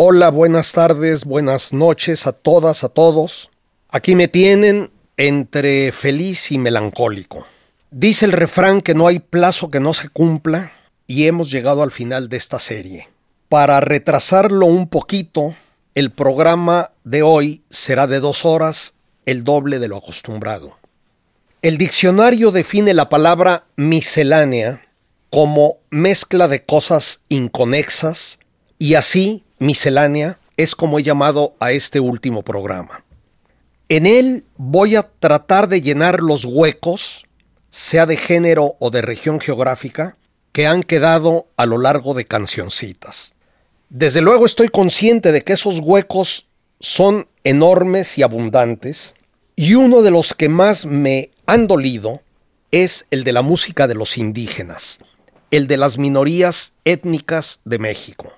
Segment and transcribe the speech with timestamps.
[0.00, 3.50] Hola, buenas tardes, buenas noches a todas, a todos.
[3.90, 7.44] Aquí me tienen entre feliz y melancólico.
[7.90, 10.70] Dice el refrán que no hay plazo que no se cumpla
[11.08, 13.08] y hemos llegado al final de esta serie.
[13.48, 15.56] Para retrasarlo un poquito,
[15.96, 18.94] el programa de hoy será de dos horas,
[19.26, 20.78] el doble de lo acostumbrado.
[21.60, 24.80] El diccionario define la palabra miscelánea
[25.28, 28.38] como mezcla de cosas inconexas
[28.78, 33.04] y así miscelánea es como he llamado a este último programa.
[33.88, 37.24] En él voy a tratar de llenar los huecos,
[37.70, 40.14] sea de género o de región geográfica,
[40.52, 43.34] que han quedado a lo largo de cancioncitas.
[43.88, 46.48] Desde luego estoy consciente de que esos huecos
[46.80, 49.14] son enormes y abundantes,
[49.56, 52.22] y uno de los que más me han dolido
[52.70, 55.00] es el de la música de los indígenas,
[55.50, 58.37] el de las minorías étnicas de México.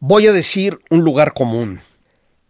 [0.00, 1.80] Voy a decir un lugar común.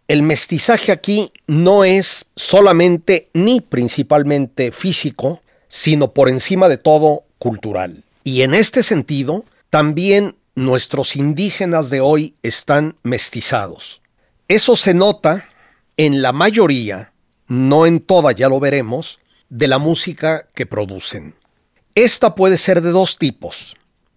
[0.07, 8.03] El mestizaje aquí no es solamente ni principalmente físico, sino por encima de todo cultural.
[8.23, 14.01] Y en este sentido, también nuestros indígenas de hoy están mestizados.
[14.47, 15.49] Eso se nota
[15.97, 17.13] en la mayoría,
[17.47, 19.17] no en toda, ya lo veremos,
[19.49, 21.33] de la música que producen.
[21.95, 23.75] Esta puede ser de dos tipos.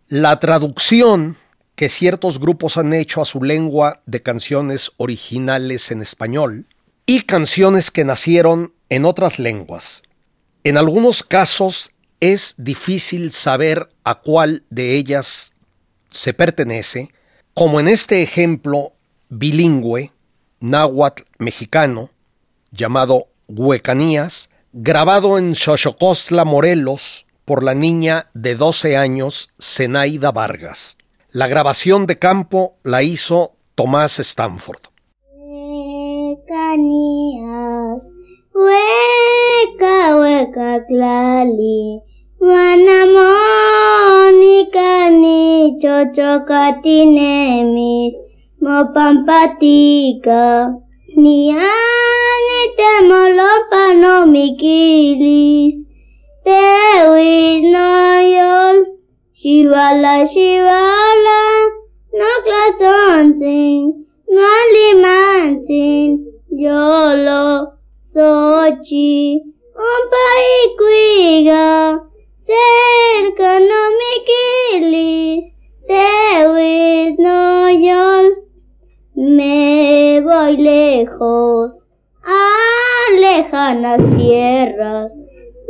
[0.09, 1.39] La traducción
[1.75, 6.67] que ciertos grupos han hecho a su lengua de canciones originales en español
[7.07, 10.03] y canciones que nacieron en otras lenguas.
[10.65, 15.55] En algunos casos es difícil saber a cuál de ellas
[16.09, 17.11] se pertenece,
[17.55, 18.93] como en este ejemplo
[19.29, 20.13] bilingüe,
[20.61, 22.11] náhuatl mexicano,
[22.71, 30.97] llamado Huecanías, grabado en Xochocosla, Morelos, por la niña de 12 años, Zenaida Vargas.
[31.35, 34.81] La grabación de campo la hizo Tomás Stanford.
[35.35, 36.37] Huecanías,
[38.53, 42.03] hueca, hueca, clali,
[45.23, 48.15] ni chochocatinemis,
[48.61, 50.77] mopampatica,
[51.17, 55.77] ni ani temolopano miquilis,
[56.45, 59.01] tewis noyol,
[59.43, 61.41] Shivala, Shivala,
[62.15, 66.11] no clatontin, no alimantin,
[66.49, 69.43] yolo, sochi,
[69.87, 72.05] un paicuiga,
[72.37, 75.45] cerca no me quilis,
[75.89, 78.27] dewis no yol,
[79.17, 81.83] me voy lejos,
[82.23, 85.11] a lejanas tierras,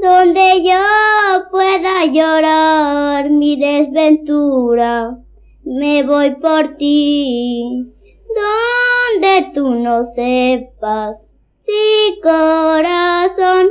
[0.02, 5.16] donde yo pueda llorar mi desventura.
[5.62, 7.86] Me voy por ti,
[8.34, 11.24] donde tú no sepas.
[11.58, 13.68] Sí, corazón,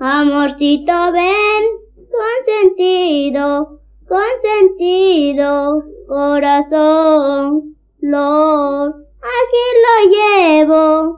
[0.00, 1.64] amorcito, ven,
[2.10, 3.78] consentido,
[4.08, 11.17] consentido, corazón, lo, aquí lo llevo,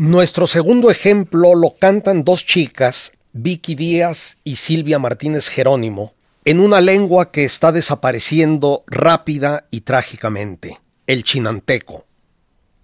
[0.00, 6.14] Nuestro segundo ejemplo lo cantan dos chicas, Vicky Díaz y Silvia Martínez Jerónimo,
[6.46, 12.06] en una lengua que está desapareciendo rápida y trágicamente, el chinanteco.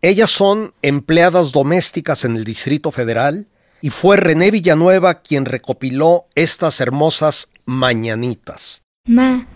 [0.02, 3.48] Ellas son empleadas domésticas en el Distrito Federal
[3.80, 8.82] y fue René Villanueva quien recopiló estas hermosas mañanitas.
[9.06, 9.46] Ma,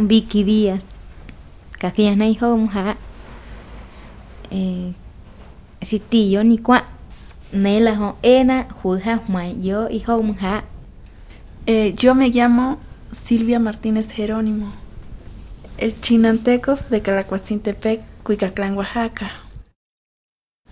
[0.00, 0.82] Vicky Díaz,
[4.50, 4.94] eh,
[5.82, 6.84] sitillo ni cua
[7.52, 9.20] nela ho ena juja
[9.60, 10.02] yo y
[10.40, 10.64] ha
[11.66, 12.78] eh, yo me llamo
[13.10, 14.72] Silvia Martínez Jerónimo
[15.78, 19.30] el chinantecos de Calacuacintepec Cuicaclán Oaxaca.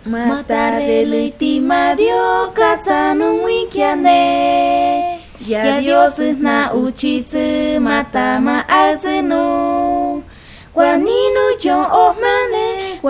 [0.04, 10.22] Matareliti madio katsanun wikiane Ya Dios na uchitsu matama azenu
[10.74, 13.00] Guanino yo osmane,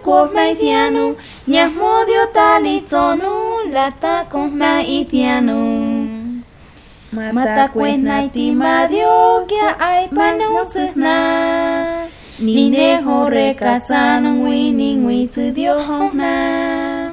[0.00, 1.16] guacuedios cosmaitiano,
[1.46, 5.60] ñasmodio talizonu, lata cosmaitiano.
[7.12, 12.06] Mata cuena ti madio kia ai panang sena.
[12.38, 17.12] Ni ne hore katsan ngui ni ngui su dio hong na.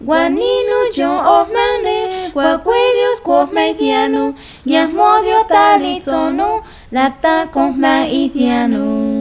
[0.00, 4.34] Guaninu yo o mane, guacue Dios cuos mediano,
[4.64, 6.62] ya modio talizono,
[6.92, 9.15] lata con maidiano.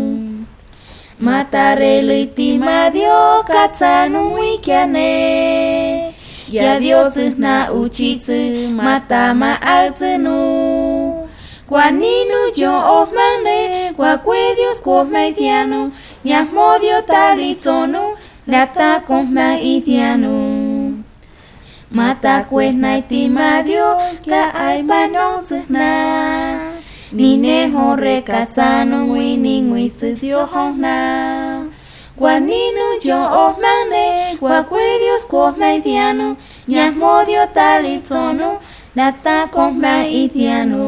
[1.20, 6.14] Matare litima dio katsanu wikiane.
[6.50, 11.28] Ya Dios na uchitsu matama azenu.
[11.70, 15.92] Guaninu yo o mane, guacue Dios cuos mediano,
[16.24, 18.14] ya modio talizono,
[18.46, 21.06] lata con maidiano.
[21.92, 23.98] Mata pues naiti madio
[24.28, 26.65] ka ai banong na
[27.16, 30.96] Ni ne ho re ka sano ngui ni ngui su dio hong na
[32.20, 36.36] Guaninu yo o mane Gua kwe dios ko mai diano
[36.68, 38.60] Nya modio talitzono
[38.96, 40.84] Nata con mai diano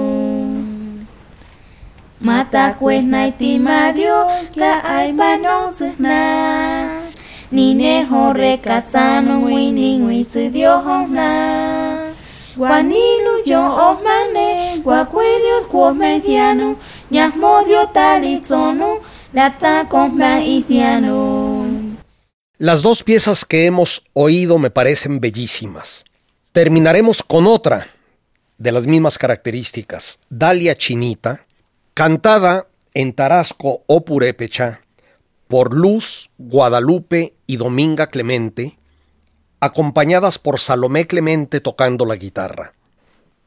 [2.20, 4.28] Mata pues naiti madio
[4.60, 5.72] ka ai banong
[6.04, 6.20] na
[7.56, 11.30] ni ne hore katsano ngui ni ngui su dio hong na
[12.60, 13.90] Guaninu yo o
[22.58, 26.06] Las dos piezas que hemos oído me parecen bellísimas.
[26.54, 27.88] Terminaremos con otra
[28.58, 31.46] de las mismas características, Dalia Chinita,
[31.94, 34.82] cantada en Tarasco o Purépecha
[35.48, 38.80] por Luz, Guadalupe y Dominga Clemente,
[39.60, 42.74] acompañadas por Salomé Clemente tocando la guitarra.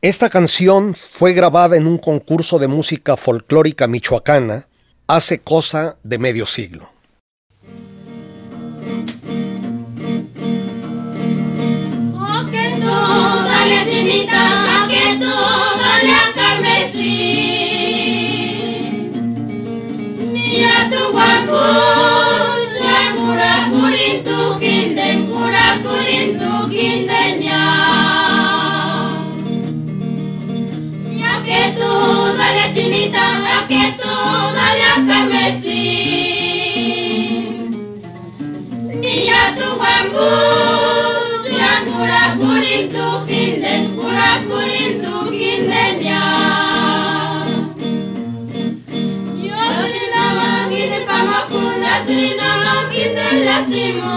[0.03, 4.67] Esta canción fue grabada en un concurso de música folclórica michoacana
[5.07, 6.91] hace cosa de medio siglo.
[32.39, 33.25] Dale a chinita,
[33.57, 35.83] a que toda la carmesí.
[39.01, 40.31] Ni a tu guambú,
[41.59, 46.25] ya pura curito, quinde, pura curito, quinde, ya.
[49.47, 49.63] Yo
[49.95, 52.49] de la máquina, pama, cuna, serina,
[52.91, 54.15] quinde, lastimo.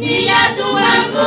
[0.00, 1.26] Ni a tu guambú,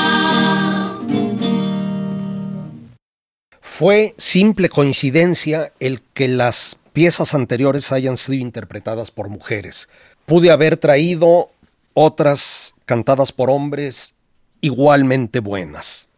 [3.81, 9.89] Fue simple coincidencia el que las piezas anteriores hayan sido interpretadas por mujeres.
[10.27, 11.49] Pude haber traído
[11.95, 14.13] otras cantadas por hombres
[14.61, 16.09] igualmente buenas.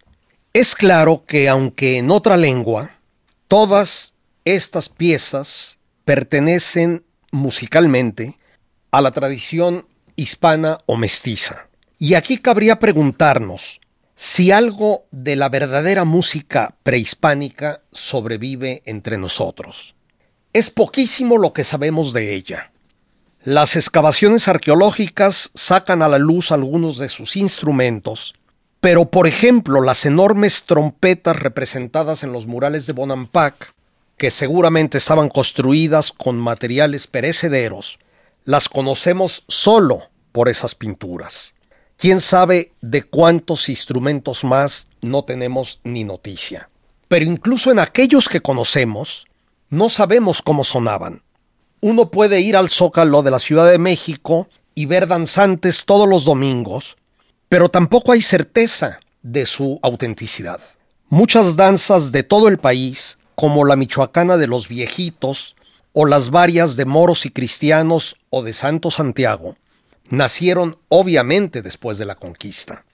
[0.51, 2.91] Es claro que aunque en otra lengua,
[3.47, 8.37] todas estas piezas pertenecen musicalmente
[8.91, 11.69] a la tradición hispana o mestiza.
[11.97, 13.79] Y aquí cabría preguntarnos
[14.15, 19.95] si algo de la verdadera música prehispánica sobrevive entre nosotros.
[20.53, 22.71] Es poquísimo lo que sabemos de ella.
[23.43, 28.35] Las excavaciones arqueológicas sacan a la luz algunos de sus instrumentos,
[28.79, 33.73] pero por ejemplo las enormes trompetas representadas en los murales de Bonampak,
[34.17, 37.99] que seguramente estaban construidas con materiales perecederos,
[38.45, 41.55] las conocemos solo por esas pinturas.
[42.03, 46.69] Quién sabe de cuántos instrumentos más no tenemos ni noticia.
[47.07, 49.25] Pero incluso en aquellos que conocemos,
[49.69, 51.21] no sabemos cómo sonaban.
[51.79, 56.25] Uno puede ir al Zócalo de la Ciudad de México y ver danzantes todos los
[56.25, 56.97] domingos,
[57.47, 60.59] pero tampoco hay certeza de su autenticidad.
[61.07, 65.55] Muchas danzas de todo el país, como la michoacana de los viejitos
[65.93, 69.55] o las varias de moros y cristianos o de Santo Santiago,
[70.13, 72.85] nacieron obviamente después de la conquista.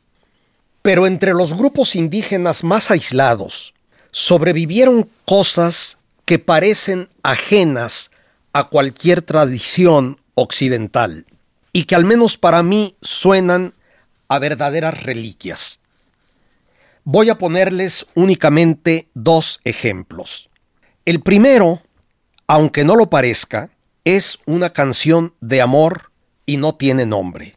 [0.81, 3.73] Pero entre los grupos indígenas más aislados,
[4.11, 8.11] sobrevivieron cosas que parecen ajenas
[8.53, 11.25] a cualquier tradición occidental
[11.73, 13.73] y que al menos para mí suenan
[14.29, 15.81] a verdaderas reliquias.
[17.03, 20.49] Voy a ponerles únicamente dos ejemplos.
[21.03, 21.81] El primero,
[22.47, 23.71] aunque no lo parezca,
[24.05, 26.08] es una canción de amor
[26.50, 27.56] y no tiene nombre.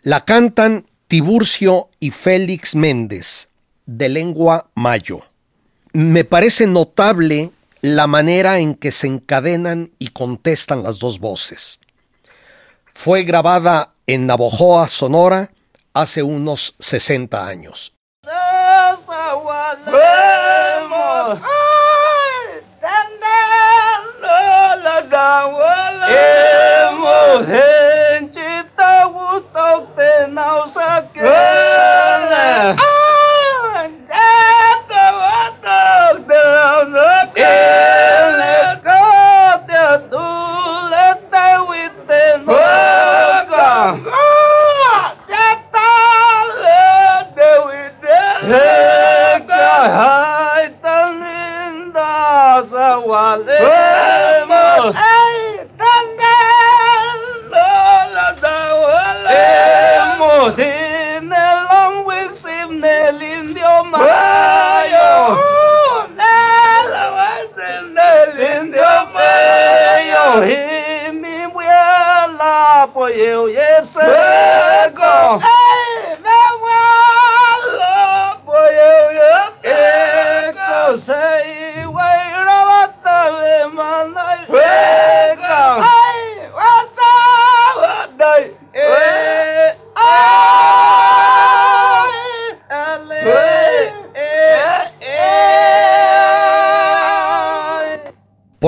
[0.00, 3.50] La cantan Tiburcio y Félix Méndez,
[3.84, 5.20] de lengua mayo.
[5.92, 7.50] Me parece notable
[7.82, 11.78] la manera en que se encadenan y contestan las dos voces.
[12.94, 15.52] Fue grabada en Navojoa, Sonora,
[15.92, 17.92] hace unos 60 años.
[29.96, 30.66] 的脑
[31.14, 31.71] 壳。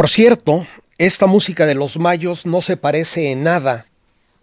[0.05, 0.67] Por cierto,
[0.99, 3.87] esta música de los mayos no se parece en nada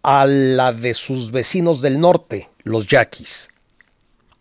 [0.01, 3.49] a la de sus vecinos del norte, los yaquis.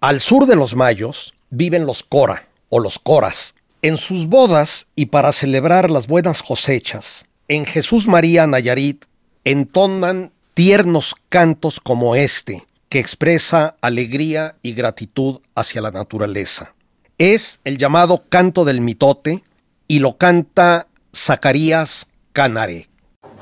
[0.01, 3.55] Al sur de los mayos viven los cora o los coras.
[3.83, 9.05] En sus bodas y para celebrar las buenas cosechas, en Jesús María Nayarit
[9.45, 16.75] entonan tiernos cantos como este, que expresa alegría y gratitud hacia la naturaleza.
[17.19, 19.45] Es el llamado canto del mitote
[19.87, 22.87] y lo canta Zacarías Canare.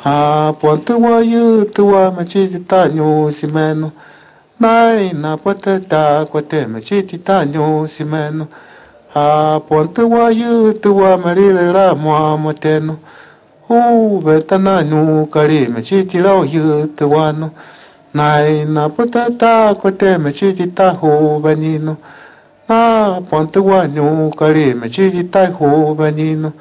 [0.05, 3.93] Ha ponte wayu tuwa machiti tanyo simeno.
[4.61, 8.47] Nai na pata ta kwate machiti tanyo simeno.
[9.15, 12.97] Ha ponte wayu tuwa marile la mwa moteno.
[13.69, 17.51] Hu betana nu kari machiti lao yu tuwano.
[18.15, 21.97] Nai na pata ta kwate machiti ta hu banino.
[22.69, 26.53] Na ponte wanyu kari machiti ta hu banino.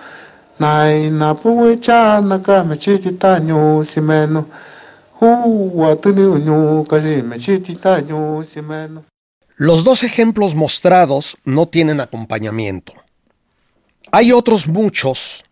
[9.56, 12.94] Los dos ejemplos mostrados no tienen acompañamiento.
[14.12, 15.44] Hay otros muchos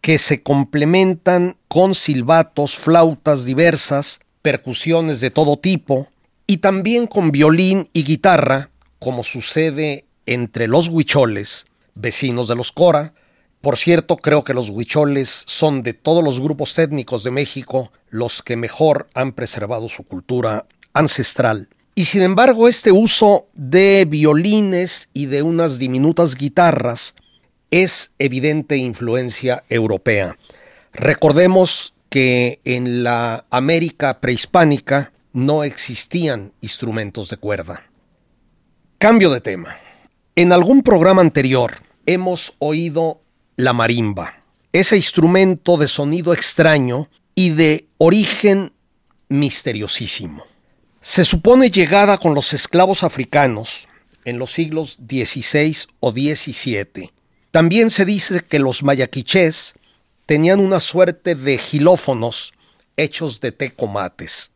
[0.00, 6.08] que se complementan con silbatos, flautas diversas, percusiones de todo tipo
[6.46, 13.12] y también con violín y guitarra, como sucede entre los huicholes, vecinos de los Cora,
[13.60, 18.42] por cierto, creo que los huicholes son de todos los grupos étnicos de México los
[18.42, 21.68] que mejor han preservado su cultura ancestral.
[21.94, 27.14] Y sin embargo, este uso de violines y de unas diminutas guitarras
[27.70, 30.36] es evidente influencia europea.
[30.92, 37.84] Recordemos que en la América prehispánica no existían instrumentos de cuerda.
[38.98, 39.76] Cambio de tema.
[40.34, 41.74] En algún programa anterior
[42.06, 43.20] hemos oído
[43.64, 48.72] la marimba, ese instrumento de sonido extraño y de origen
[49.28, 50.44] misteriosísimo.
[51.00, 53.88] Se supone llegada con los esclavos africanos
[54.24, 57.10] en los siglos XVI o XVII.
[57.50, 59.74] También se dice que los mayaquichés
[60.26, 62.52] tenían una suerte de gilófonos
[62.96, 64.52] hechos de tecomates.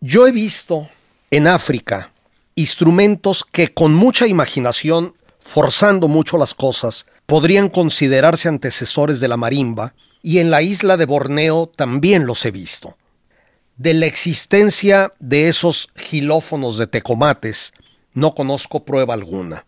[0.00, 0.88] Yo he visto
[1.30, 2.12] en África
[2.54, 9.94] instrumentos que con mucha imaginación, forzando mucho las cosas, podrían considerarse antecesores de la marimba,
[10.20, 12.98] y en la isla de Borneo también los he visto.
[13.78, 17.72] De la existencia de esos gilófonos de tecomates
[18.12, 19.64] no conozco prueba alguna.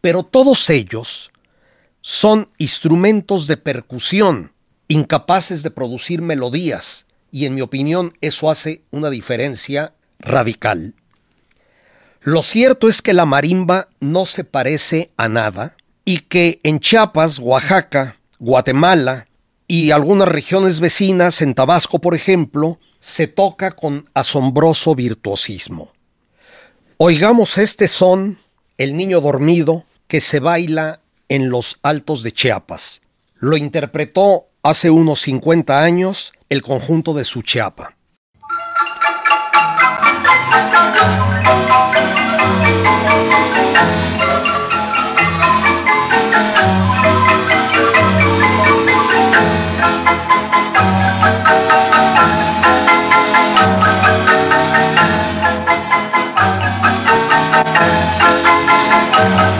[0.00, 1.30] Pero todos ellos
[2.00, 4.52] son instrumentos de percusión,
[4.88, 10.96] incapaces de producir melodías, y en mi opinión eso hace una diferencia radical.
[12.22, 15.76] Lo cierto es que la marimba no se parece a nada,
[16.08, 19.28] y que en Chiapas, Oaxaca, Guatemala
[19.66, 25.92] y algunas regiones vecinas, en Tabasco por ejemplo, se toca con asombroso virtuosismo.
[26.96, 28.38] Oigamos este son,
[28.78, 33.02] El Niño Dormido, que se baila en los altos de Chiapas.
[33.34, 37.98] Lo interpretó hace unos 50 años el conjunto de Suchiapa.
[59.18, 59.57] El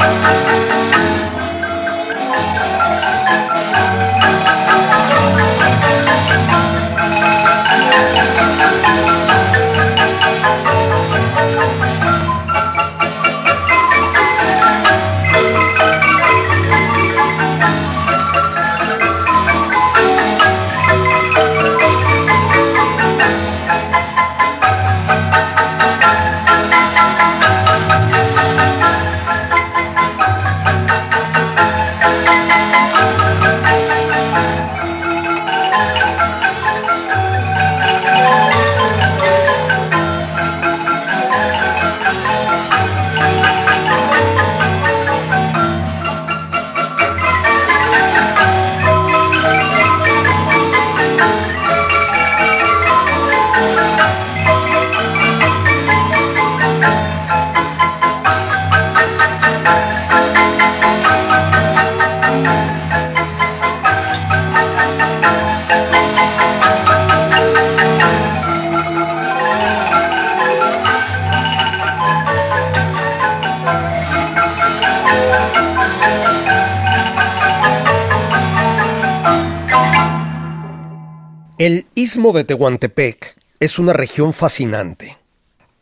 [82.18, 85.18] istmo de Tehuantepec es una región fascinante.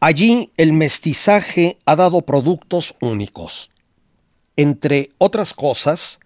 [0.01, 3.71] Allí el mestizaje ha dado productos únicos.
[4.55, 6.21] Entre otras cosas,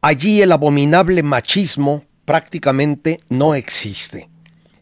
[0.00, 4.30] allí el abominable machismo prácticamente no existe.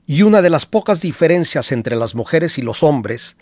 [0.07, 3.39] Y una de las pocas diferencias entre las mujeres y los hombres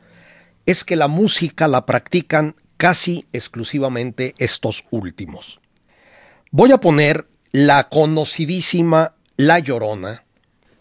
[0.67, 5.61] es que la música la practican casi exclusivamente estos últimos.
[6.53, 10.27] Voy a poner la conocidísima la Llorona,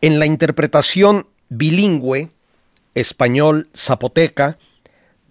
[0.01, 2.31] en la interpretación bilingüe
[2.95, 4.57] español-zapoteca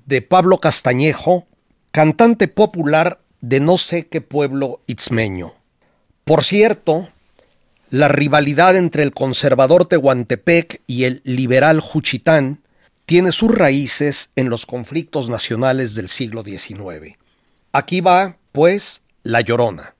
[0.06, 1.46] de Pablo Castañejo,
[1.90, 5.54] cantante popular de no sé qué pueblo itzmeño.
[6.24, 7.08] Por cierto,
[7.90, 12.62] la rivalidad entre el conservador Tehuantepec y el liberal Juchitán
[13.06, 17.16] tiene sus raíces en los conflictos nacionales del siglo XIX.
[17.72, 19.94] Aquí va, pues, La Llorona.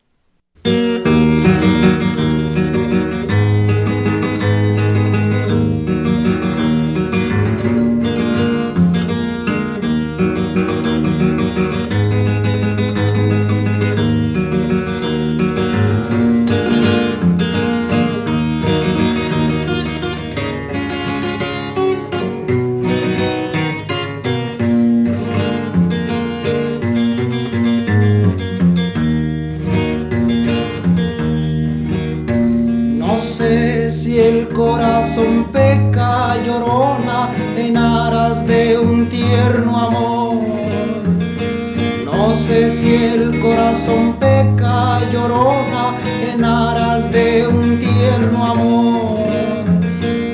[33.18, 40.44] No sé si el corazón peca llorona en aras de un tierno amor.
[42.04, 45.96] No sé si el corazón peca llorona
[46.32, 49.26] en aras de un tierno amor.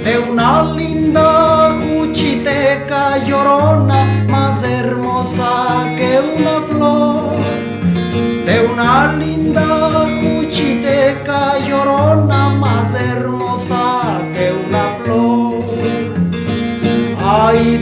[0.05, 7.65] De una linda cuchiteca llorona más hermosa que una flor
[8.47, 10.05] de una linda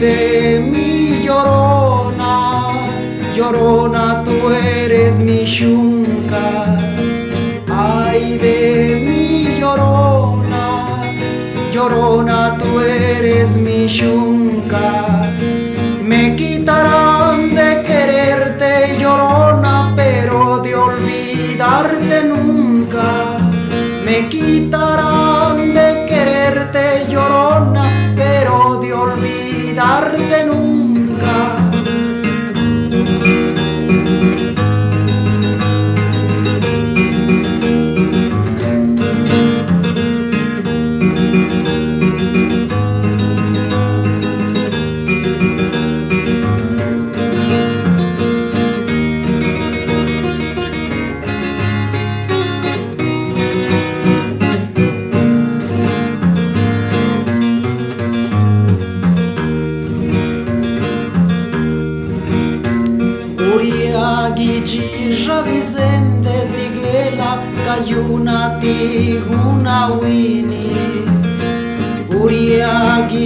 [0.02, 2.72] de mi llorona,
[3.36, 6.44] llorona tú eres mi yunca.
[7.68, 8.58] Ay de
[9.06, 10.64] mi llorona,
[11.72, 14.31] llorona tú eres mi yunca.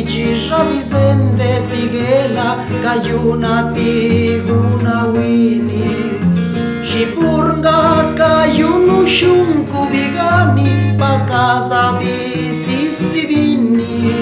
[0.06, 2.48] Gichisha Vicente tigela
[2.82, 5.90] kayuna tiguna wini
[6.84, 7.78] Shipurnga
[8.14, 14.14] kayunu shunku bigani pakaza visisivini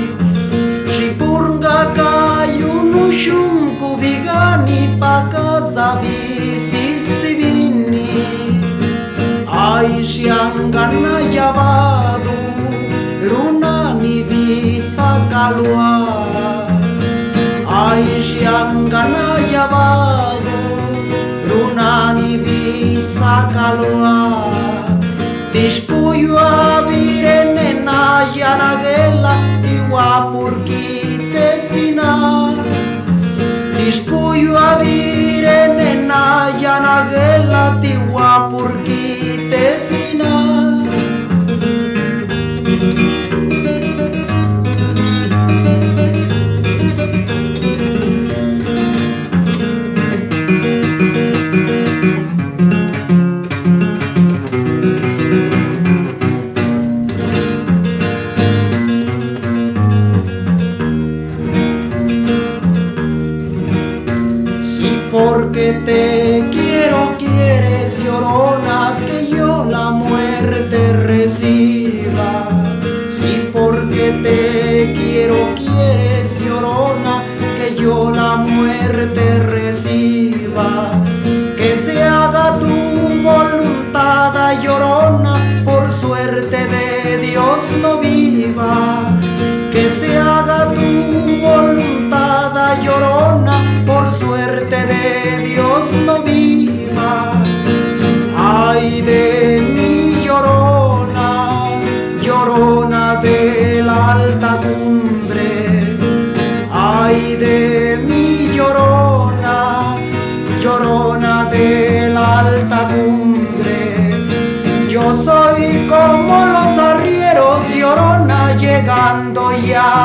[0.96, 8.08] Shipurnga kayunu shunku bigani pakaza visisivini
[9.52, 12.38] Aishiangana yabadu
[13.24, 13.53] runani visa
[15.34, 15.90] kalua.
[17.82, 20.58] Aixian gana jabago
[21.48, 24.16] Runan biza kalua.
[25.54, 29.34] Dispuioa birenen aiara dela
[29.74, 32.12] Iguapurkite zina.
[33.76, 39.94] Dispuioa birenen aiara dela Iguapurkite zina.
[39.94, 40.63] Dispuioa birenen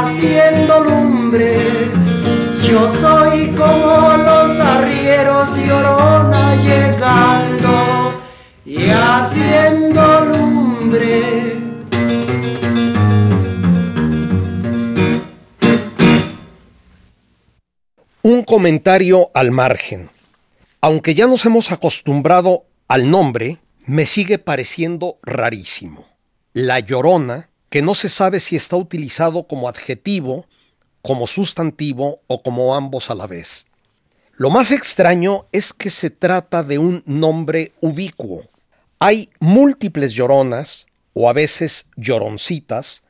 [0.01, 1.91] haciendo lumbre.
[2.63, 8.21] Yo soy como los arrieros, llorona, llegando
[8.65, 11.57] y haciendo lumbre.
[18.21, 20.09] Un comentario al margen.
[20.81, 26.05] Aunque ya nos hemos acostumbrado al nombre, me sigue pareciendo rarísimo.
[26.53, 30.45] La llorona, que no se sabe si está utilizado como adjetivo,
[31.01, 33.67] como sustantivo o como ambos a la vez.
[34.33, 38.43] Lo más extraño es que se trata de un nombre ubicuo.
[38.99, 43.03] Hay múltiples lloronas, o a veces lloroncitas,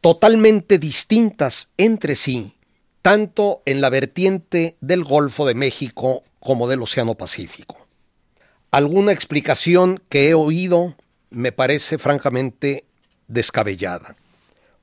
[0.00, 2.54] totalmente distintas entre sí,
[3.02, 7.86] tanto en la vertiente del Golfo de México como del Océano Pacífico.
[8.70, 10.96] Alguna explicación que he oído
[11.30, 12.84] me parece francamente
[13.28, 14.16] descabellada.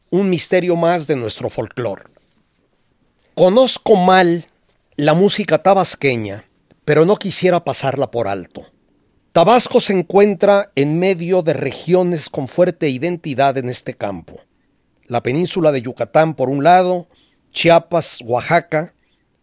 [0.09, 2.03] Un misterio más de nuestro folclore.
[3.35, 4.45] Conozco mal
[4.95, 6.45] la música tabasqueña,
[6.85, 8.67] pero no quisiera pasarla por alto.
[9.31, 14.39] Tabasco se encuentra en medio de regiones con fuerte identidad en este campo.
[15.07, 17.07] La península de Yucatán por un lado,
[17.51, 18.93] Chiapas, Oaxaca,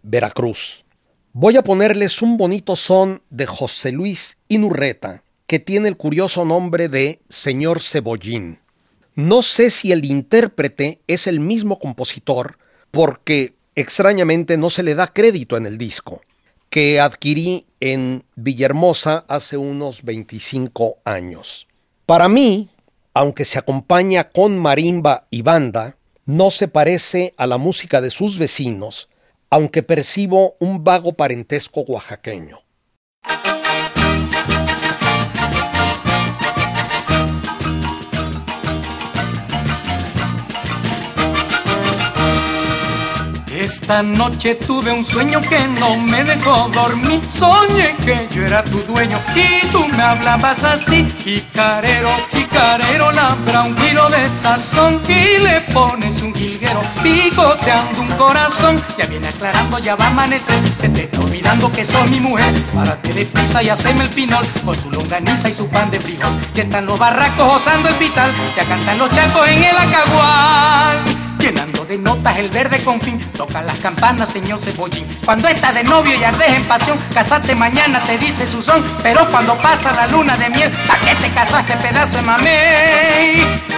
[0.02, 0.84] Veracruz.
[1.32, 6.88] Voy a ponerles un bonito son de José Luis Inurreta, que tiene el curioso nombre
[6.88, 8.60] de Señor Cebollín.
[9.14, 12.58] No sé si el intérprete es el mismo compositor,
[12.90, 16.20] porque extrañamente no se le da crédito en el disco,
[16.68, 21.66] que adquirí en Villahermosa hace unos 25 años.
[22.06, 22.68] Para mí,
[23.14, 25.96] aunque se acompaña con marimba y banda,
[26.26, 29.08] no se parece a la música de sus vecinos,
[29.50, 32.60] aunque percibo un vago parentesco oaxaqueño.
[43.60, 47.20] Esta noche tuve un sueño que no me dejó dormir.
[47.28, 51.06] Soñé que yo era tu dueño y tú me hablabas así.
[51.22, 58.82] Jicarero, jicarero, labra un kilo de sazón y le pones un jilguero picoteando un corazón.
[58.96, 60.58] Ya viene aclarando, ya va a amanecer.
[60.78, 62.54] Se te está olvidando que soy mi mujer.
[62.74, 66.32] Párate de prisa y haceme el pinol con su longaniza y su pan de frijol.
[66.54, 71.29] Ya están los barracos osando el pital, ya cantan los chacos en el acagual.
[71.40, 73.20] Llenando de notas el verde confín.
[73.36, 75.06] Toca las campanas, señor Cebollín.
[75.24, 78.84] Cuando estás de novio y ardes en pasión, casate mañana, te dice su son.
[79.02, 83.70] Pero cuando pasa la luna de miel, ¿pa' qué te casaste, pedazo de mamey?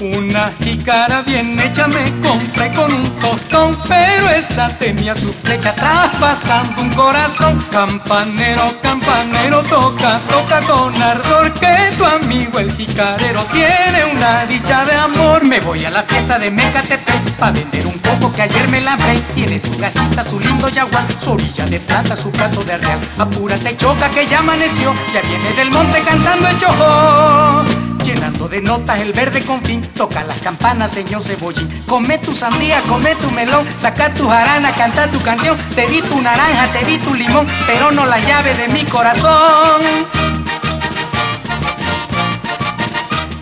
[0.00, 6.82] Una jícara bien hecha me compré con un tostón, pero esa tenía su flecha traspasando
[6.82, 7.60] un corazón.
[7.72, 14.94] Campanero, campanero, toca, toca con ardor, que tu amigo el jicarero tiene una dicha de
[14.94, 15.44] amor.
[15.44, 19.18] Me voy a la fiesta de Mecatepe pa' vender un poco que ayer me lavé.
[19.34, 23.00] Tiene su casita, su lindo yaguán, su orilla de plata, su plato de real.
[23.18, 29.00] Apúrate, choca que ya amaneció, ya viene del monte cantando el chojo llenando de notas
[29.00, 29.82] el verde confín.
[29.94, 31.68] Toca las campanas, señor Cebollín.
[31.86, 35.56] Come tu sandía, come tu melón, saca tu jarana, canta tu canción.
[35.74, 39.82] Te di tu naranja, te di tu limón, pero no la llave de mi corazón.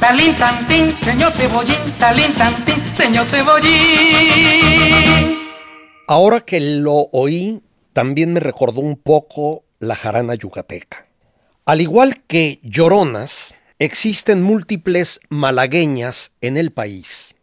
[0.01, 3.67] Talín tantín, señor Cebollín, talín tantín, señor Cebollín.
[6.07, 11.07] Ahora que lo oí, también me recordó un poco la jarana yucateca.
[11.65, 17.37] Al igual que lloronas, existen múltiples malagueñas en el país.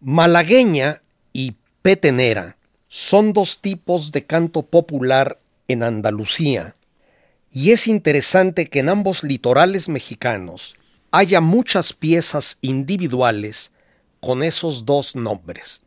[0.00, 6.76] Malagueña y petenera son dos tipos de canto popular en Andalucía,
[7.50, 10.76] y es interesante que en ambos litorales mexicanos
[11.10, 13.72] haya muchas piezas individuales
[14.20, 15.82] con esos dos nombres.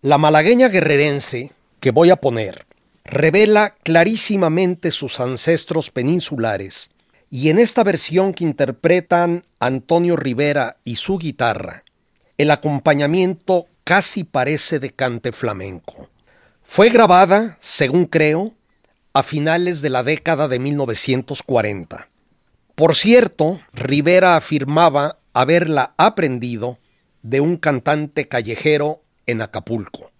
[0.00, 2.66] La malagueña guerrerense, que voy a poner,
[3.04, 6.90] revela clarísimamente sus ancestros peninsulares
[7.30, 11.84] y en esta versión que interpretan Antonio Rivera y su guitarra,
[12.36, 16.10] el acompañamiento casi parece de cante flamenco.
[16.62, 18.54] Fue grabada, según creo,
[19.12, 22.08] a finales de la década de 1940.
[22.74, 26.78] Por cierto, Rivera afirmaba haberla aprendido
[27.22, 30.10] de un cantante callejero en Acapulco.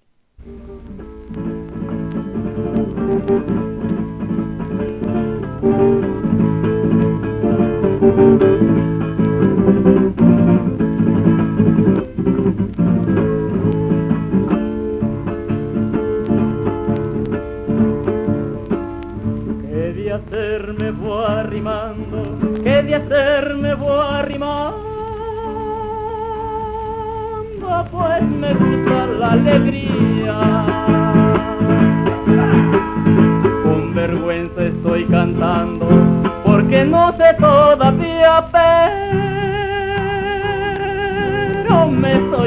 [27.91, 30.61] Pues me gusta la alegría.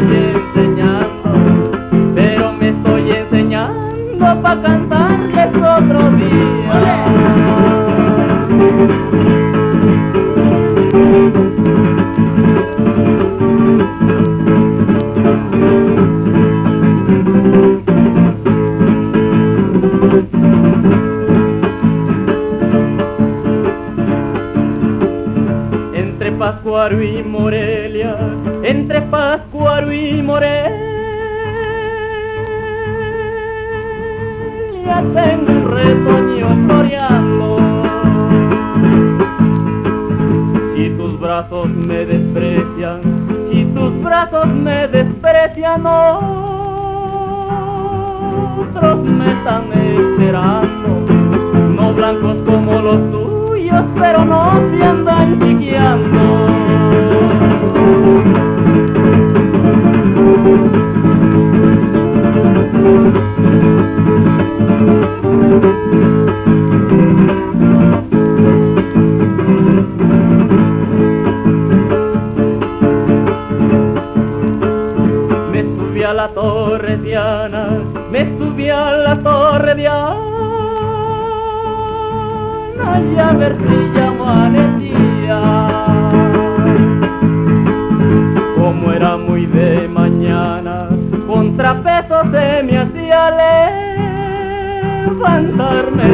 [0.02, 0.33] Me
[45.74, 45.86] desprecian,
[48.60, 51.06] otros me están esperando,
[51.76, 56.43] no blancos como los tuyos, pero no se andan chiqueando.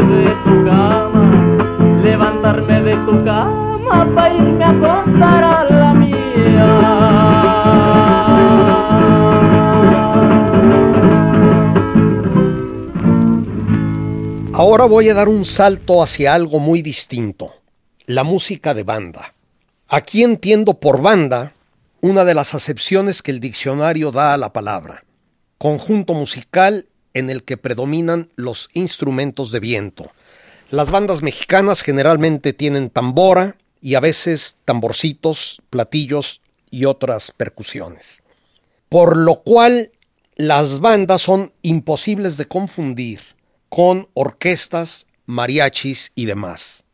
[0.02, 6.20] De tu cama, levantarme de tu cama para irme a contar a la mía.
[14.54, 17.54] Ahora voy a dar un salto hacia algo muy distinto,
[18.06, 19.34] la música de banda.
[19.88, 21.54] Aquí entiendo por banda
[22.02, 25.06] una de las acepciones que el diccionario da a la palabra,
[25.58, 30.12] conjunto musical en el que predominan los instrumentos de viento,
[30.72, 38.22] Las bandas mexicanas generalmente tienen tambora y a veces tamborcitos, platillos y otras percusiones.
[38.88, 39.92] Por lo cual
[40.36, 43.20] las bandas son imposibles de confundir
[43.68, 46.86] con orquestas, mariachis y demás.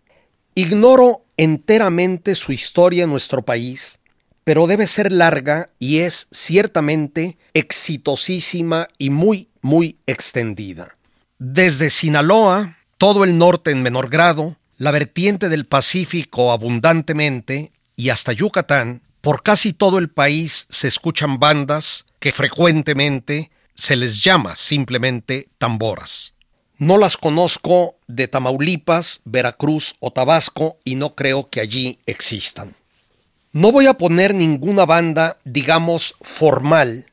[0.56, 4.00] Ignoro enteramente su historia en nuestro país,
[4.46, 10.96] pero debe ser larga y es ciertamente exitosísima y muy, muy extendida.
[11.40, 18.32] Desde Sinaloa, todo el norte en menor grado, la vertiente del Pacífico abundantemente y hasta
[18.32, 25.50] Yucatán, por casi todo el país se escuchan bandas que frecuentemente se les llama simplemente
[25.58, 26.36] tamboras.
[26.78, 32.76] No las conozco de Tamaulipas, Veracruz o Tabasco y no creo que allí existan.
[33.52, 37.06] No voy a poner ninguna banda, digamos, formal,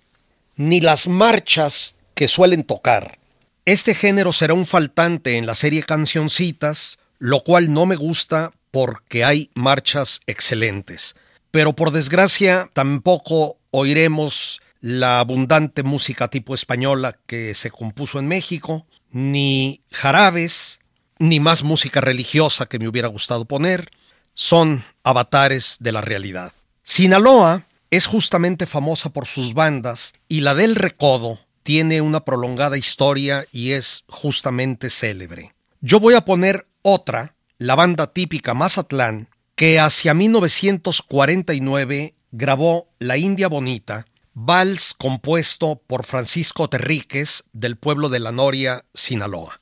[0.56, 3.18] ni las marchas que suelen tocar.
[3.64, 9.24] Este género será un faltante en la serie Cancioncitas, lo cual no me gusta porque
[9.24, 11.14] hay marchas excelentes.
[11.50, 18.84] Pero por desgracia tampoco oiremos la abundante música tipo española que se compuso en México,
[19.10, 20.80] ni jarabes,
[21.18, 23.90] ni más música religiosa que me hubiera gustado poner,
[24.34, 26.52] son avatares de la realidad.
[26.82, 33.46] Sinaloa es justamente famosa por sus bandas y la del Recodo tiene una prolongada historia
[33.50, 35.54] y es justamente célebre.
[35.80, 43.48] Yo voy a poner otra, la banda típica Mazatlán, que hacia 1949 grabó La India
[43.48, 49.61] Bonita, vals compuesto por Francisco Terríquez del pueblo de La Noria, Sinaloa.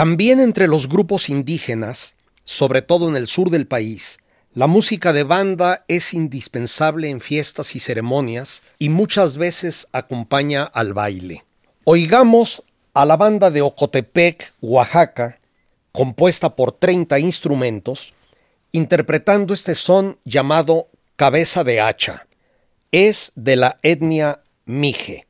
[0.00, 4.16] También entre los grupos indígenas, sobre todo en el sur del país,
[4.54, 10.94] la música de banda es indispensable en fiestas y ceremonias y muchas veces acompaña al
[10.94, 11.44] baile.
[11.84, 12.62] Oigamos
[12.94, 15.38] a la banda de Ocotepec, Oaxaca,
[15.92, 18.14] compuesta por 30 instrumentos,
[18.72, 22.26] interpretando este son llamado cabeza de hacha.
[22.90, 25.26] Es de la etnia Mije.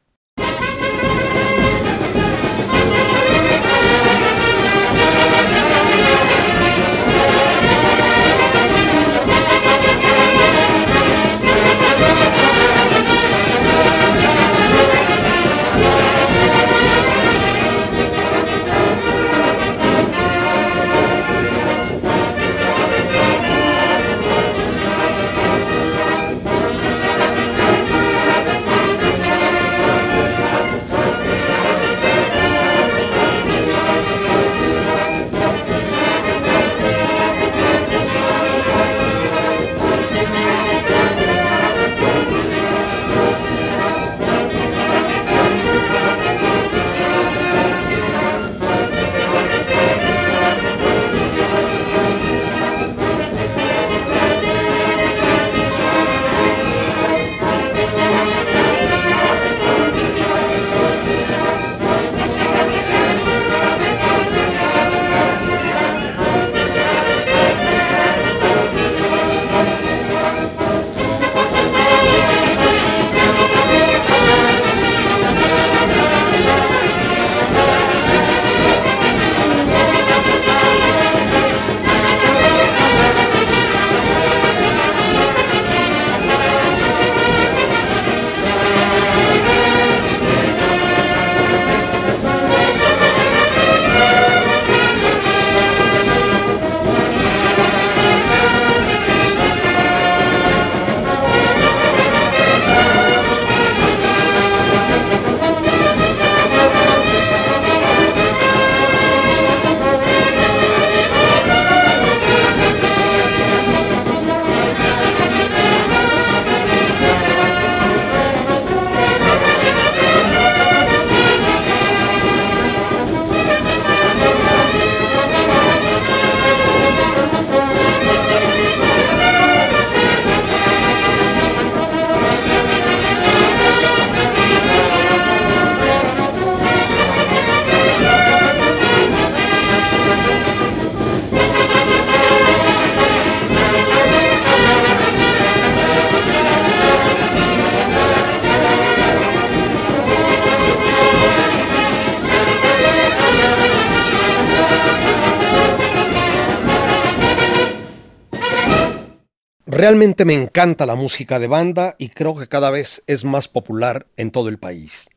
[159.81, 164.07] Realmente me encanta la música de banda y creo que cada vez es más popular
[164.19, 165.09] en todo el país.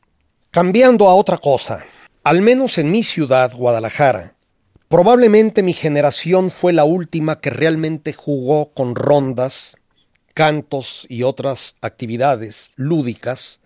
[0.51, 1.83] Cambiando a otra cosa,
[2.23, 4.37] al menos en mi ciudad, Guadalajara,
[4.87, 9.75] probablemente mi generación fue la última que realmente jugó con rondas,
[10.33, 13.59] cantos y otras actividades lúdicas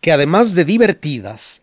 [0.00, 1.60] que además de divertidas,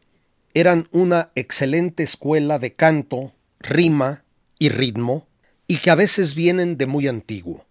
[0.53, 4.23] eran una excelente escuela de canto, rima
[4.59, 5.25] y ritmo,
[5.65, 7.64] y que a veces vienen de muy antiguo.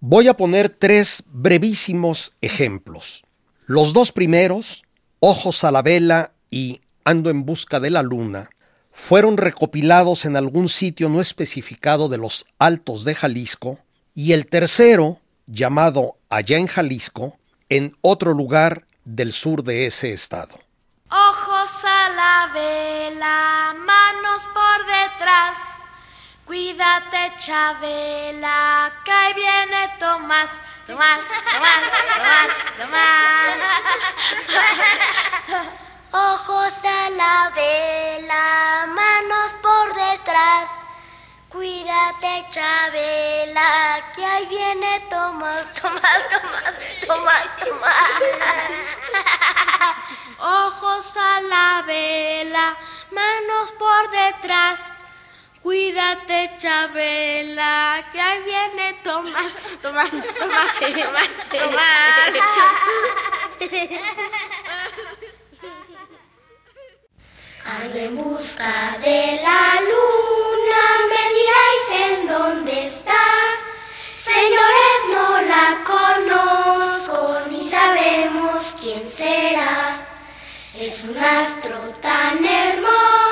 [0.00, 3.24] Voy a poner tres brevísimos ejemplos.
[3.64, 4.84] Los dos primeros,
[5.20, 8.50] Ojos a la vela y Ando en busca de la luna,
[8.92, 13.80] fueron recopilados en algún sitio no especificado de los Altos de Jalisco,
[14.14, 17.38] y el tercero, llamado Allá en Jalisco,
[17.68, 20.58] en otro lugar del sur de ese estado.
[21.10, 25.75] Ojos a la vela, manos por detrás.
[26.46, 30.52] Cuídate, Chabela, que ahí viene Tomás.
[30.86, 31.82] Tomás, Tomás,
[32.14, 33.58] Tomás, Tomás.
[36.12, 40.68] Ojos a la vela, manos por detrás.
[41.48, 45.64] Cuídate, Chabela, que ahí viene Tomás.
[45.82, 46.74] Tomás, Tomás,
[47.08, 48.22] Tomás, Tomás.
[50.38, 52.76] Ojos a la vela,
[53.10, 54.95] manos por detrás.
[55.66, 59.52] Cuídate, Chabela, que ahí viene Tomás.
[59.82, 62.32] Tomás, Tomás, Tomás, Tomás.
[67.64, 73.24] Ando en busca de la luna, me diráis en dónde está.
[74.16, 80.06] Señores, no la conozco, ni sabemos quién será.
[80.78, 83.25] Es un astro tan hermoso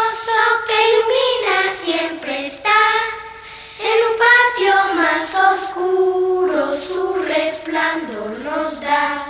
[7.75, 9.27] temblando nos da.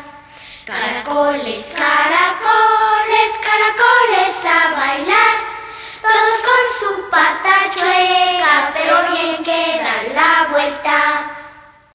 [0.66, 5.36] Caracoles, caracoles, caracoles a bailar,
[6.03, 10.99] todos con su pata chueca, pero bien que dan la vuelta.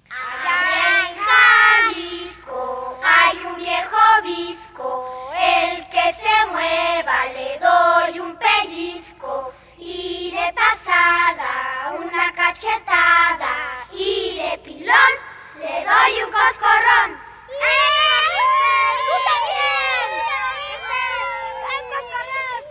[0.10, 0.60] Allá
[1.06, 10.32] en Jalisco hay un viejo visco, el que se mueva le doy un pellizco y
[10.32, 15.29] de pasada una cachetada y de pilón
[15.70, 17.10] ¡Le doy un coscorrón!
[17.48, 17.90] ¡Eh!
[19.06, 20.10] ¡Tú también!
[21.76, 22.62] ¡El coscorrón!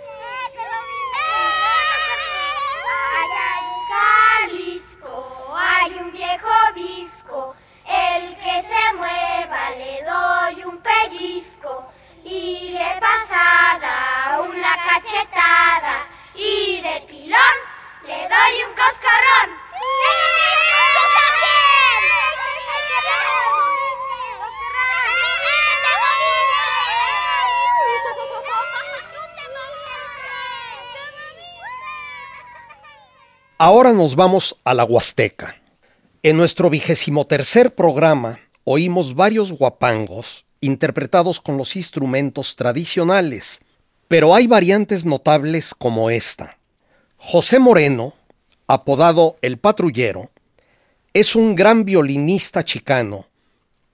[3.20, 5.14] Allá en Jalisco
[5.56, 7.54] hay un viejo visco,
[7.86, 11.92] el que se mueva le doy un pellizco
[12.24, 15.96] y de pasada una cachetada
[16.34, 17.56] y de pilón
[18.02, 19.67] le doy un coscorrón.
[33.70, 35.60] Ahora nos vamos a la Huasteca.
[36.22, 43.60] En nuestro vigésimo tercer programa oímos varios guapangos interpretados con los instrumentos tradicionales,
[44.08, 46.56] pero hay variantes notables como esta.
[47.18, 48.14] José Moreno,
[48.66, 50.30] apodado El Patrullero,
[51.12, 53.26] es un gran violinista chicano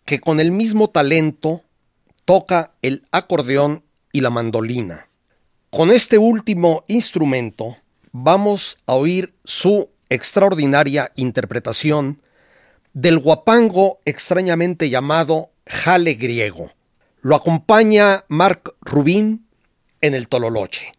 [0.05, 1.64] que con el mismo talento
[2.25, 5.09] toca el acordeón y la mandolina.
[5.70, 7.77] Con este último instrumento
[8.14, 12.22] vamos a oír su extraordinaria interpretación
[12.92, 16.70] del guapango extrañamente llamado jale griego.
[17.22, 19.48] Lo acompaña Mark Rubin
[20.00, 20.92] en el Tololoche.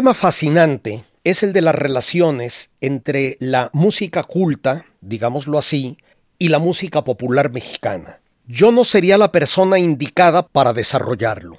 [0.00, 5.98] Tema fascinante es el de las relaciones entre la música culta, digámoslo así,
[6.38, 8.18] y la música popular mexicana.
[8.46, 11.58] Yo no sería la persona indicada para desarrollarlo.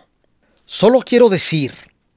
[0.65, 1.71] Solo quiero decir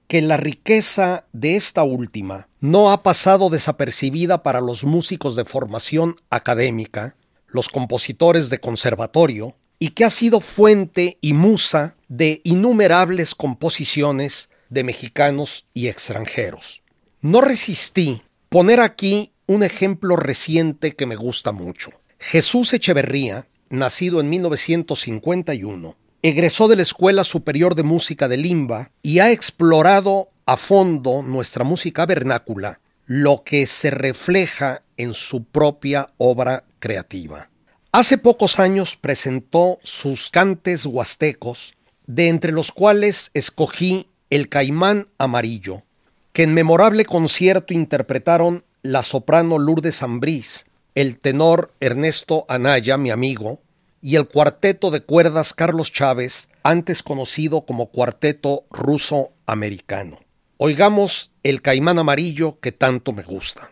[0.08, 6.16] que la riqueza de esta última no ha pasado desapercibida para los músicos de formación
[6.30, 7.16] académica,
[7.48, 14.84] los compositores de conservatorio, y que ha sido fuente y musa de innumerables composiciones de
[14.84, 16.82] mexicanos y extranjeros.
[17.20, 21.90] No resistí poner aquí un ejemplo reciente que me gusta mucho.
[22.18, 29.20] Jesús Echeverría, nacido en 1951, egresó de la Escuela Superior de Música de Limba y
[29.20, 36.64] ha explorado a fondo nuestra música vernácula, lo que se refleja en su propia obra
[36.80, 37.48] creativa.
[37.92, 41.74] Hace pocos años presentó sus cantes huastecos,
[42.06, 45.84] de entre los cuales escogí el Caimán Amarillo,
[46.32, 50.66] que en memorable concierto interpretaron la soprano Lourdes Ambrís,
[50.96, 53.60] el tenor Ernesto Anaya, mi amigo,
[54.00, 60.18] y el cuarteto de cuerdas Carlos Chávez, antes conocido como Cuarteto Ruso-Americano.
[60.56, 63.70] Oigamos el Caimán Amarillo que tanto me gusta.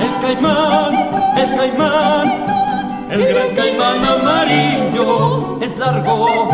[0.00, 0.94] El caimán,
[1.36, 2.55] el caimán,
[3.10, 6.48] el gran caimán amarillo es largo,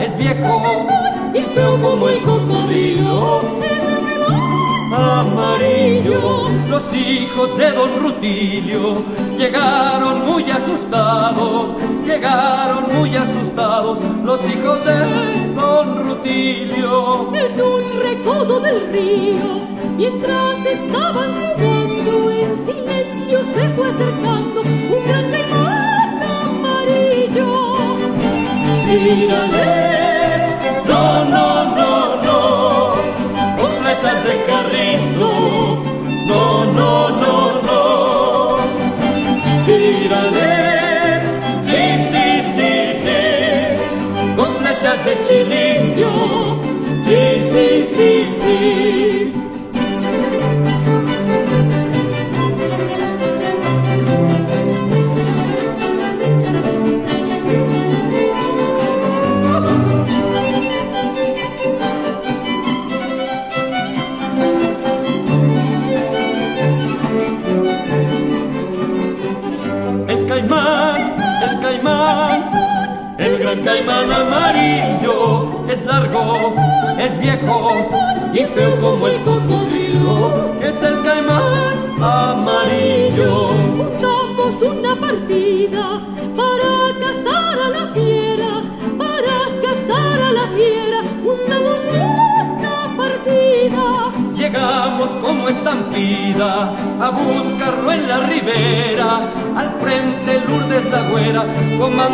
[0.00, 0.86] es viejo
[1.34, 3.42] y feo como el cocodrilo.
[3.62, 3.84] Es
[4.14, 4.22] el
[4.94, 6.48] amarillo.
[6.68, 9.02] Los hijos de don Rutilio
[9.36, 17.30] llegaron muy asustados, llegaron muy asustados los hijos de don Rutilio.
[17.34, 19.62] En un recodo del río,
[19.96, 25.77] mientras estaban jugando, en silencio se fue acercando un gran caimán
[28.86, 29.70] Mírale,
[30.86, 31.90] no, no, no,
[32.24, 32.27] no,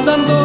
[0.05, 0.44] comandando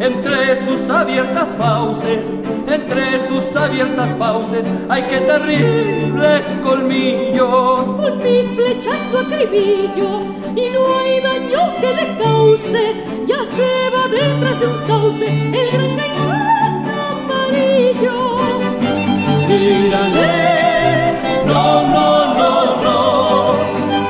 [0.00, 2.26] entre sus abiertas fauces,
[2.68, 7.86] entre sus abiertas fauces, ay qué terribles colmillos.
[7.86, 10.22] Con mis flechas lo acribillo
[10.56, 12.94] y no hay daño que le cause.
[13.26, 18.36] Ya se va detrás de un sauce el gran caimán amarillo.
[19.48, 21.12] Tírale,
[21.46, 23.54] no, no, no, no,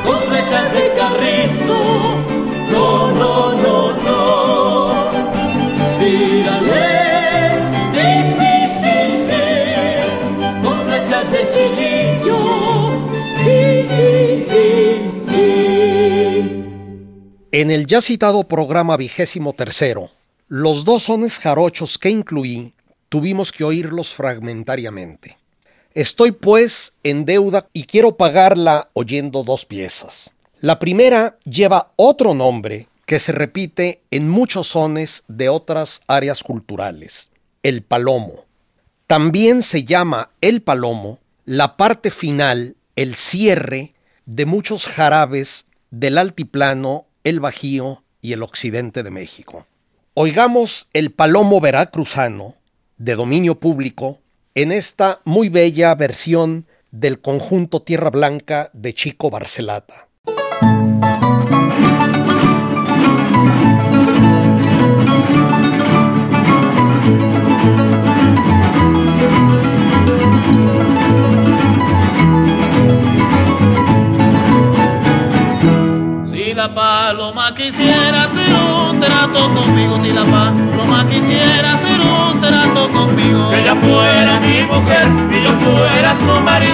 [0.05, 1.79] con flechas de carrizo,
[2.73, 4.24] no, no, no, no.
[17.57, 20.11] En el ya citado programa vigésimo tercero,
[20.49, 22.75] los dos sones jarochos que incluí
[23.09, 25.39] tuvimos que oírlos fragmentariamente.
[25.95, 30.35] Estoy pues en deuda y quiero pagarla oyendo dos piezas.
[30.59, 37.31] La primera lleva otro nombre que se repite en muchos sones de otras áreas culturales,
[37.63, 38.47] el palomo.
[39.07, 43.95] También se llama el palomo la parte final, el cierre
[44.27, 49.67] de muchos jarabes del altiplano, el Bajío y el occidente de México.
[50.13, 52.55] Oigamos el palomo veracruzano,
[52.99, 54.21] de dominio público,
[54.55, 60.09] en esta muy bella versión del conjunto Tierra Blanca de Chico Barcelata.
[76.65, 83.53] La paloma quisiera hacer un trato conmigo, si la paloma quisiera hacer un trato conmigo,
[83.53, 86.74] ella fuera mi mujer y yo fuera su marido,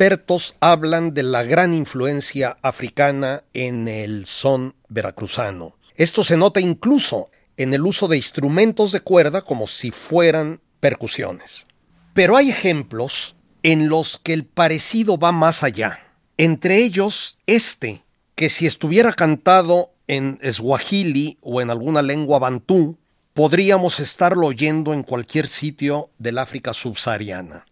[0.00, 5.76] expertos hablan de la gran influencia africana en el son veracruzano.
[5.94, 11.66] Esto se nota incluso en el uso de instrumentos de cuerda como si fueran percusiones.
[12.14, 15.98] Pero hay ejemplos en los que el parecido va más allá.
[16.38, 18.02] Entre ellos, este,
[18.36, 22.96] que si estuviera cantado en swahili o en alguna lengua bantú,
[23.34, 27.66] podríamos estarlo oyendo en cualquier sitio del África subsahariana.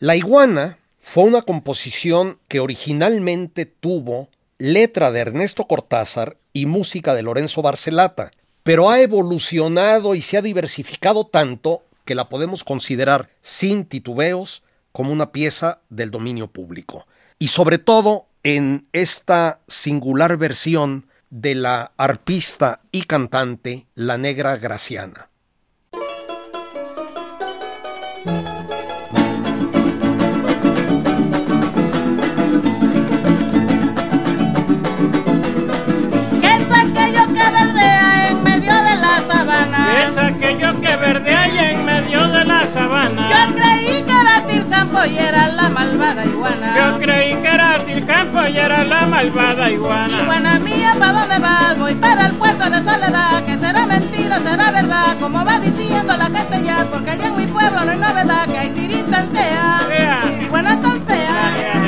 [0.00, 0.78] La iguana
[1.10, 4.28] fue una composición que originalmente tuvo
[4.58, 8.30] letra de Ernesto Cortázar y música de Lorenzo Barcelata,
[8.62, 15.10] pero ha evolucionado y se ha diversificado tanto que la podemos considerar sin titubeos como
[15.10, 17.06] una pieza del dominio público.
[17.38, 25.30] Y sobre todo en esta singular versión de la arpista y cantante La Negra Graciana.
[37.78, 39.86] Verdea en medio de la sabana?
[40.02, 43.30] Es aquello que verdea en medio de la sabana.
[43.30, 46.74] Yo creí que era Tilcampo y era la malvada iguana.
[46.76, 50.22] Yo creí que era Tilcampo y era la malvada iguana.
[50.22, 51.78] Iguana mía, ¿para dónde vas?
[51.78, 53.44] Voy para el puerto de Soledad.
[53.46, 55.16] Que será mentira, será verdad.
[55.20, 56.86] Como va diciendo la gente ya.
[56.90, 58.46] Porque allá en mi pueblo no hay novedad.
[58.46, 59.80] Que hay tirita entea.
[60.40, 61.87] Iguana tan fea.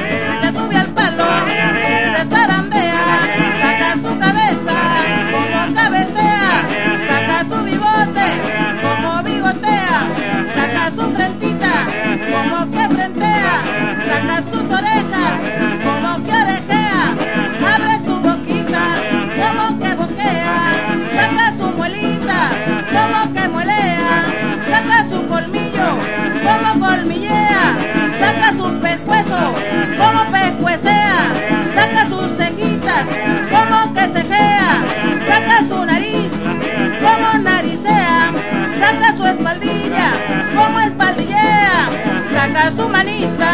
[39.41, 40.11] Espaldilla.
[40.55, 41.89] Como espaldillea.
[42.33, 43.53] Saca su manita.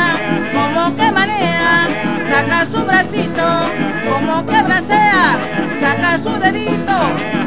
[0.52, 1.88] Como que manea.
[2.28, 3.46] Saca su bracito.
[4.08, 5.38] Como que bracea.
[5.80, 6.98] Saca su dedito.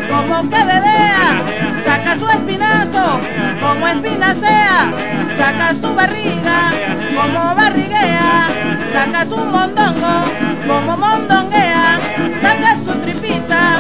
[0.10, 1.44] Como que dedea.
[1.84, 3.20] Saca su espinazo.
[3.62, 4.92] Como espinacea.
[5.38, 6.72] Saca su barriga.
[7.16, 8.48] Como barriguea.
[8.94, 10.16] Saca su mondongo.
[10.68, 12.00] Como mondonguea.
[12.42, 13.78] Saca su tripita.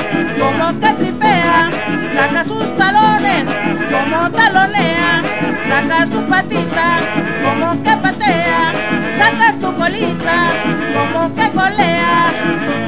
[0.49, 1.69] Como que tripea.
[2.15, 3.47] Saca sus talones.
[3.91, 5.21] Como talonea.
[5.69, 6.99] Saca su patita.
[7.43, 8.73] Como que patea.
[9.19, 10.37] Saca su colita.
[10.95, 12.33] Como que colea.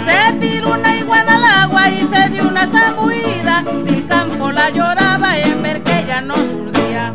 [0.06, 3.64] Se tiró una iguana al agua y se dio una zambuida.
[3.86, 7.14] Del campo la lloraba en ver que ella no surdía.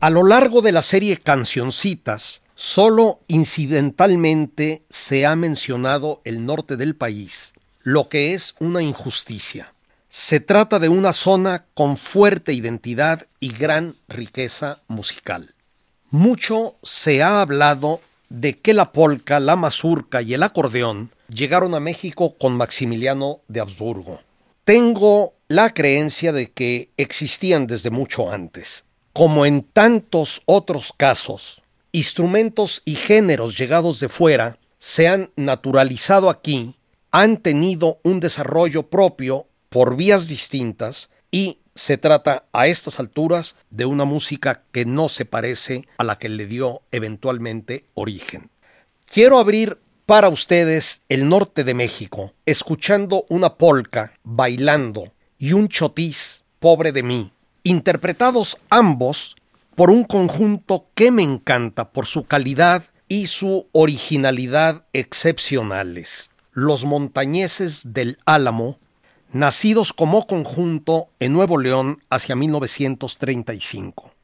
[0.00, 6.94] A lo largo de la serie Cancioncitas, solo incidentalmente se ha mencionado el norte del
[6.94, 7.54] país,
[7.86, 9.72] lo que es una injusticia.
[10.08, 15.54] Se trata de una zona con fuerte identidad y gran riqueza musical.
[16.10, 21.80] Mucho se ha hablado de que la polca, la mazurca y el acordeón llegaron a
[21.80, 24.20] México con Maximiliano de Habsburgo.
[24.64, 28.84] Tengo la creencia de que existían desde mucho antes.
[29.12, 31.62] Como en tantos otros casos,
[31.92, 36.75] instrumentos y géneros llegados de fuera se han naturalizado aquí,
[37.16, 43.86] han tenido un desarrollo propio por vías distintas y se trata a estas alturas de
[43.86, 48.50] una música que no se parece a la que le dio eventualmente origen.
[49.10, 56.44] Quiero abrir para ustedes el norte de México, escuchando una polca, bailando, y un chotis,
[56.60, 59.36] pobre de mí, interpretados ambos
[59.74, 66.28] por un conjunto que me encanta por su calidad y su originalidad excepcionales.
[66.58, 68.78] Los montañeses del Álamo,
[69.30, 74.14] nacidos como conjunto en Nuevo León hacia 1935.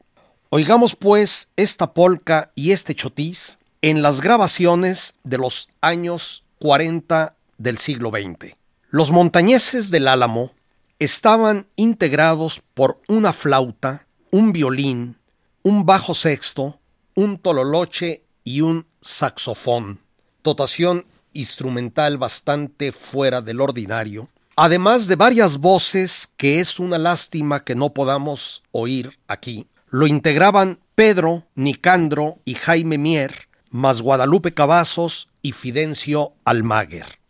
[0.49, 7.77] Oigamos pues esta polca y este chotis en las grabaciones de los años 40 del
[7.77, 8.55] siglo XX.
[8.89, 10.53] Los montañeses del Álamo
[10.97, 15.17] estaban integrados por una flauta, un violín,
[15.61, 16.79] un bajo sexto,
[17.13, 19.99] un tololoche y un saxofón,
[20.43, 27.75] dotación instrumental bastante fuera del ordinario, además de varias voces que es una lástima que
[27.75, 29.67] no podamos oír aquí.
[29.89, 37.22] Lo integraban Pedro, Nicandro y Jaime Mier, más Guadalupe Cavazos y Fidencio Almaguer.